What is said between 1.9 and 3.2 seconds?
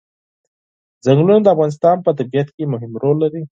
په طبیعت کې مهم رول